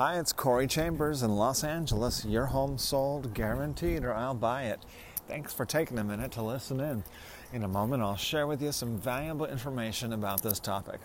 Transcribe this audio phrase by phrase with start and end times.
[0.00, 2.24] Hi, it's Corey Chambers in Los Angeles.
[2.24, 4.80] Your home sold guaranteed, or I'll buy it.
[5.28, 7.04] Thanks for taking a minute to listen in.
[7.52, 11.00] In a moment, I'll share with you some valuable information about this topic.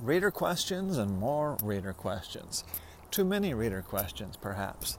[0.00, 2.62] Reader questions and more reader questions.
[3.10, 4.96] Too many reader questions, perhaps.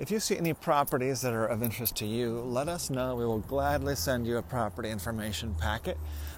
[0.00, 3.14] If you see any properties that are of interest to you, let us know.
[3.14, 5.98] We will gladly send you a property information packet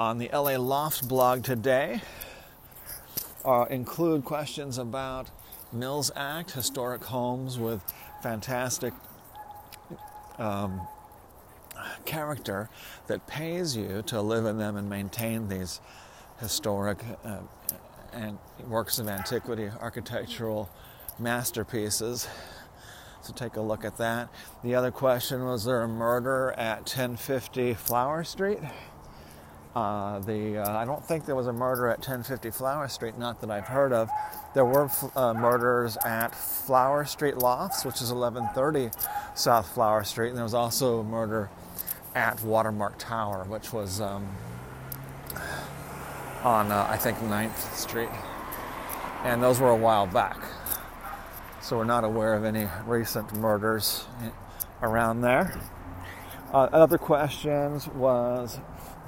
[0.00, 2.00] on the LA Loft blog today
[3.44, 5.30] uh, include questions about
[5.74, 7.82] Mills Act, historic homes with
[8.22, 8.94] fantastic
[10.38, 10.80] um,
[12.06, 12.70] character
[13.08, 15.82] that pays you to live in them and maintain these
[16.40, 17.40] historic uh,
[18.14, 20.70] and works of antiquity, architectural
[21.18, 22.26] masterpieces.
[23.20, 24.30] So take a look at that.
[24.64, 28.60] The other question was there a murder at 1050 Flower Street?
[29.74, 33.40] Uh, the uh, I don't think there was a murder at 1050 Flower Street, not
[33.40, 34.10] that I've heard of.
[34.52, 38.90] There were uh, murders at Flower Street Lofts, which is 1130
[39.36, 41.50] South Flower Street, and there was also a murder
[42.16, 44.28] at Watermark Tower, which was um,
[46.42, 48.08] on uh, I think 9th Street,
[49.22, 50.38] and those were a while back.
[51.62, 54.06] So we're not aware of any recent murders
[54.82, 55.56] around there.
[56.52, 58.58] Uh, other questions was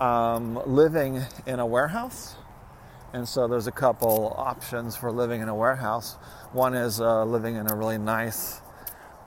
[0.02, 2.34] um, living in a warehouse.
[3.12, 6.14] And so there's a couple options for living in a warehouse.
[6.52, 8.60] One is uh, living in a really nice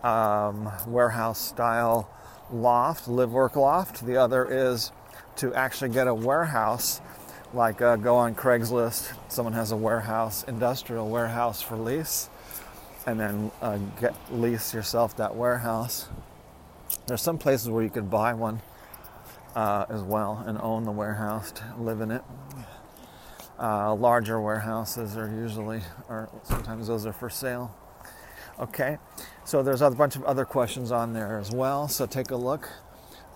[0.03, 2.09] um, warehouse style
[2.51, 4.05] loft, live work loft.
[4.05, 4.91] The other is
[5.37, 6.99] to actually get a warehouse,
[7.53, 9.13] like uh, go on Craigslist.
[9.29, 12.29] Someone has a warehouse, industrial warehouse for lease,
[13.05, 16.09] and then uh, get lease yourself that warehouse.
[17.07, 18.59] There's some places where you could buy one
[19.55, 22.21] uh, as well and own the warehouse to live in it.
[23.57, 27.73] Uh, larger warehouses are usually, or sometimes those are for sale.
[28.59, 28.97] Okay,
[29.45, 31.87] so there's a bunch of other questions on there as well.
[31.87, 32.69] So take a look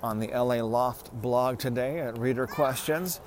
[0.03, 3.21] on the LA Loft blog today at reader questions.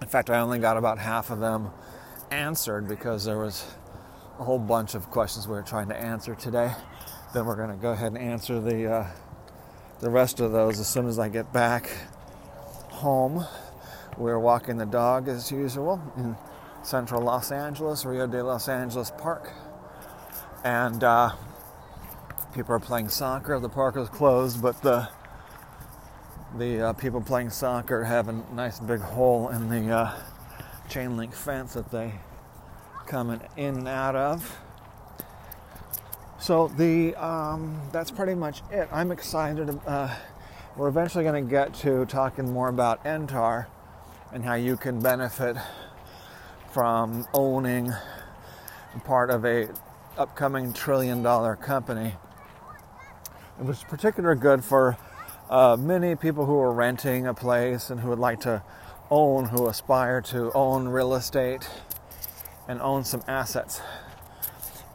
[0.00, 1.70] In fact, I only got about half of them
[2.30, 3.66] answered because there was
[4.38, 6.72] a whole bunch of questions we were trying to answer today.
[7.34, 9.06] Then we're going to go ahead and answer the uh,
[10.00, 11.90] the rest of those as soon as I get back
[12.88, 13.46] home.
[14.16, 16.36] We're walking the dog as usual in
[16.82, 19.50] central Los Angeles, Rio de Los Angeles Park.
[20.64, 21.32] And uh,
[22.54, 23.58] people are playing soccer.
[23.60, 25.08] The park is closed, but the
[26.58, 30.14] the uh, people playing soccer have a nice big hole in the uh,
[30.88, 32.12] chain link fence that they
[33.06, 34.58] come in and out of.
[36.40, 38.88] So the um, that's pretty much it.
[38.90, 39.78] I'm excited.
[39.86, 40.16] Uh,
[40.74, 43.66] we're eventually going to get to talking more about NTAR
[44.32, 45.58] and how you can benefit
[46.72, 47.92] from owning
[49.04, 49.68] part of a
[50.16, 52.14] upcoming trillion dollar company.
[53.58, 54.96] It was particularly good for
[55.50, 58.62] uh, many people who are renting a place and who would like to
[59.10, 61.68] own, who aspire to own real estate
[62.66, 63.82] and own some assets.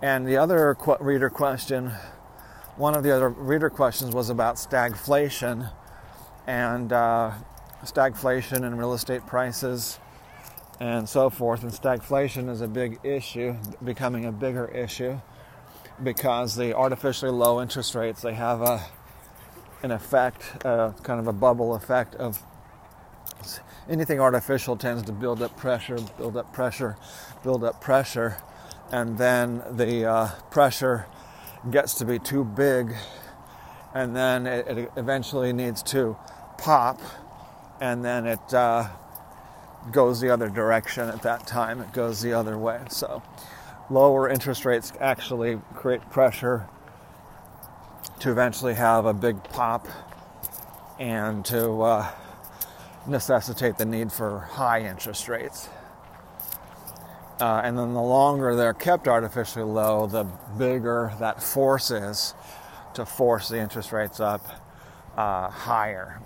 [0.05, 1.91] And the other qu- reader question,
[2.75, 5.71] one of the other reader questions was about stagflation
[6.45, 7.31] and uh,
[7.83, 9.97] stagflation and real estate prices
[10.79, 11.63] and so forth.
[11.63, 15.19] And stagflation is a big issue, becoming a bigger issue
[16.03, 18.85] because the artificially low interest rates they have a
[19.81, 22.43] an effect, kind of a bubble effect of
[23.89, 26.95] anything artificial tends to build up pressure, build up pressure,
[27.43, 28.37] build up pressure
[28.91, 31.07] and then the uh, pressure
[31.69, 32.93] gets to be too big,
[33.93, 36.17] and then it, it eventually needs to
[36.57, 37.01] pop,
[37.81, 38.87] and then it uh,
[39.91, 41.81] goes the other direction at that time.
[41.81, 42.81] It goes the other way.
[42.89, 43.21] So,
[43.89, 46.67] lower interest rates actually create pressure
[48.19, 49.87] to eventually have a big pop
[50.99, 52.11] and to uh,
[53.07, 55.69] necessitate the need for high interest rates.
[57.39, 60.23] Uh, and then the longer they're kept artificially low, the
[60.57, 62.33] bigger that force is
[62.93, 64.41] to force the interest rates up
[65.17, 66.21] uh, higher.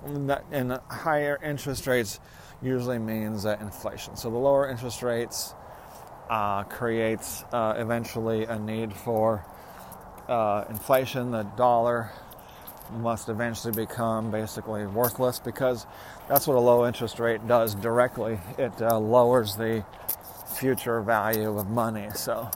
[0.51, 2.19] And higher interest rates
[2.61, 4.15] usually means uh, inflation.
[4.15, 5.53] So the lower interest rates
[6.29, 9.43] uh, creates uh, eventually a need for
[10.27, 11.31] uh, inflation.
[11.31, 12.11] The dollar
[12.91, 15.85] must eventually become basically worthless because
[16.27, 18.39] that's what a low interest rate does directly.
[18.57, 19.83] It lowers the
[20.49, 22.09] future value of money.
[22.15, 22.49] So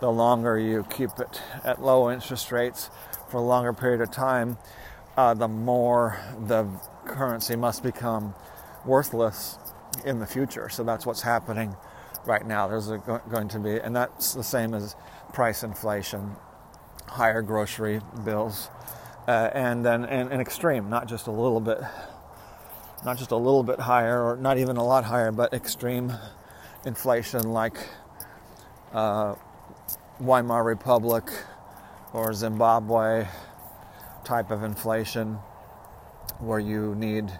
[0.00, 2.90] the longer you keep it at low interest rates
[3.30, 4.58] for a longer period of time,
[5.16, 6.66] uh, the more the
[7.06, 8.34] currency must become
[8.84, 9.58] worthless
[10.04, 10.68] in the future.
[10.68, 11.74] So that's what's happening
[12.26, 12.68] right now.
[12.68, 14.96] There's go- going to be, and that's the same as
[15.32, 16.36] price inflation,
[17.06, 18.68] higher grocery bills,
[19.26, 21.80] uh, and then an extreme, not just a little bit,
[23.04, 26.12] not just a little bit higher, or not even a lot higher, but extreme
[26.86, 27.76] inflation like
[28.92, 29.34] uh,
[30.20, 31.24] Weimar Republic
[32.12, 33.26] or Zimbabwe
[34.24, 35.34] type of inflation,
[36.38, 37.30] where you need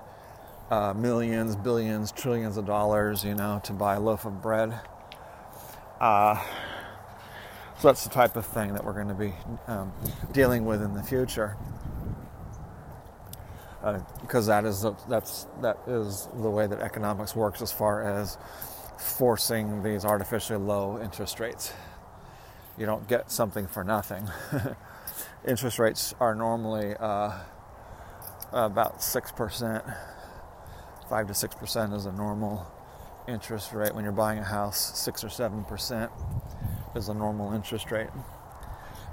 [0.71, 4.81] uh, millions, billions, trillions of dollars, you know, to buy a loaf of bread.
[6.01, 6.43] Uh,
[7.79, 9.33] so that's the type of thing that we're going to be
[9.67, 9.93] um,
[10.33, 11.57] dealing with in the future,
[14.21, 18.39] because uh, that is that's that is the way that economics works as far as
[18.99, 21.73] forcing these artificially low interest rates.
[22.79, 24.29] You don't get something for nothing.
[25.47, 27.39] interest rates are normally uh,
[28.53, 29.85] about six percent
[31.09, 32.67] five to six percent is a normal
[33.29, 34.99] interest rate when you're buying a house.
[34.99, 36.11] Six or seven percent
[36.95, 38.09] is a normal interest rate.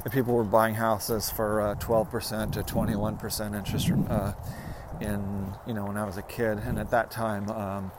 [0.06, 4.34] If people were buying houses for uh, twelve percent to twenty-one percent interest uh,
[5.00, 7.92] in you know when I was a kid, and at that time um,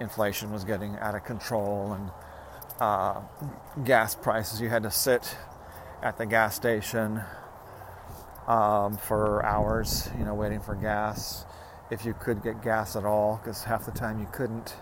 [0.00, 2.10] inflation was getting out of control and
[2.80, 3.20] uh,
[3.84, 4.60] gas prices.
[4.60, 5.36] You had to sit
[6.02, 7.20] at the gas station
[8.46, 11.44] um, for hours, you know, waiting for gas
[11.90, 14.76] if you could get gas at all, because half the time you couldn't.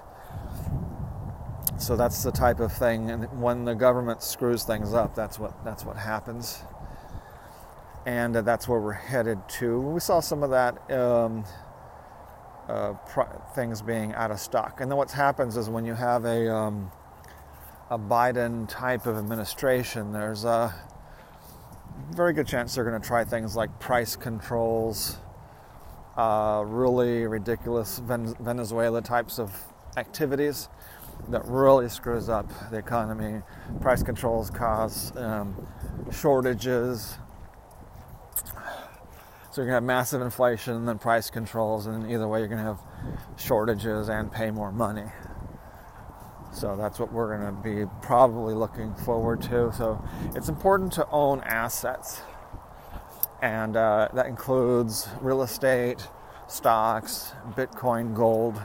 [1.78, 5.62] So that's the type of thing, and when the government screws things up, that's what
[5.62, 6.62] that's what happens,
[8.06, 9.80] and uh, that's where we're headed to.
[9.80, 10.90] We saw some of that.
[10.90, 11.44] Um,
[12.68, 12.94] uh,
[13.54, 16.90] things being out of stock, and then what happens is when you have a um,
[17.90, 20.74] a Biden type of administration, there's a
[22.10, 25.18] very good chance they're going to try things like price controls,
[26.16, 29.52] uh, really ridiculous Venezuela types of
[29.96, 30.68] activities
[31.28, 33.42] that really screws up the economy.
[33.80, 35.54] Price controls cause um,
[36.12, 37.18] shortages.
[39.56, 42.48] So you're going to have massive inflation and then price controls, and either way, you're
[42.48, 42.80] going to have
[43.38, 45.06] shortages and pay more money.
[46.52, 49.72] So that's what we're going to be probably looking forward to.
[49.72, 50.04] So
[50.34, 52.20] it's important to own assets
[53.40, 56.06] and uh, that includes real estate,
[56.48, 58.60] stocks, Bitcoin, gold,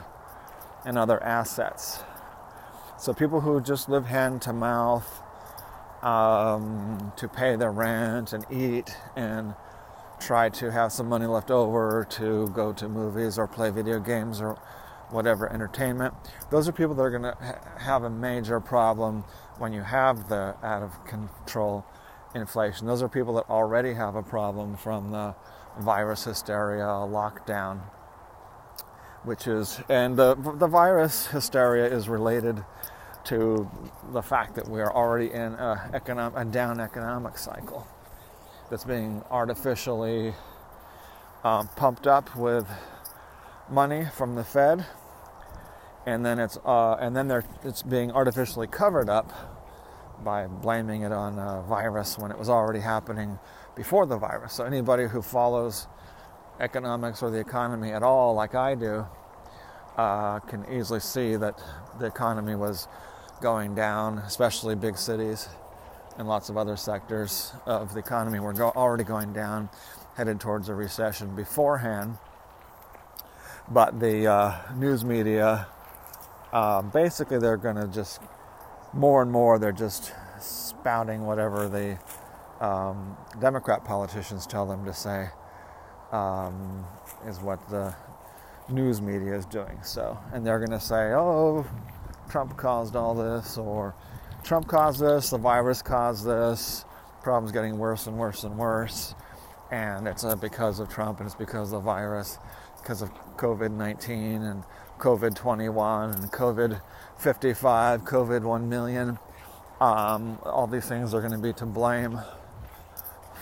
[0.84, 2.00] and other assets.
[2.98, 5.22] So people who just live hand to mouth
[6.02, 9.54] um, to pay their rent and eat and
[10.22, 14.40] try to have some money left over to go to movies or play video games
[14.40, 14.56] or
[15.10, 16.14] whatever entertainment.
[16.50, 19.24] Those are people that are going to ha- have a major problem
[19.58, 21.84] when you have the out of control
[22.34, 22.86] inflation.
[22.86, 25.34] Those are people that already have a problem from the
[25.80, 27.80] virus hysteria, lockdown,
[29.24, 32.64] which is, and the, the virus hysteria is related
[33.24, 33.70] to
[34.12, 37.86] the fact that we are already in a, economic, a down economic cycle
[38.72, 40.32] that's being artificially
[41.44, 42.66] um, pumped up with
[43.68, 44.86] money from the Fed,
[46.06, 47.30] and then it's uh, and then
[47.64, 49.30] it's being artificially covered up
[50.24, 53.38] by blaming it on a virus when it was already happening
[53.76, 54.54] before the virus.
[54.54, 55.86] So anybody who follows
[56.58, 59.04] economics or the economy at all, like I do,
[59.98, 61.62] uh, can easily see that
[62.00, 62.88] the economy was
[63.42, 65.50] going down, especially big cities
[66.18, 69.68] and lots of other sectors of the economy were go- already going down,
[70.16, 72.18] headed towards a recession beforehand.
[73.68, 75.66] But the uh, news media,
[76.52, 78.20] uh, basically, they're going to just
[78.92, 81.98] more and more they're just spouting whatever the
[82.64, 85.30] um, Democrat politicians tell them to say
[86.12, 86.84] um,
[87.26, 87.94] is what the
[88.68, 89.78] news media is doing.
[89.82, 91.66] So, and they're going to say, "Oh,
[92.28, 93.94] Trump caused all this," or
[94.42, 96.84] "Trump caused this," "The virus caused this."
[97.22, 99.14] Problems getting worse and worse and worse,
[99.70, 102.38] and it's uh, because of Trump, and it's because of the virus,
[102.78, 104.64] because of COVID 19 and
[104.98, 106.80] COVID 21 and COVID
[107.18, 109.18] 55, COVID 1 million.
[109.80, 112.20] Um, all these things are going to be to blame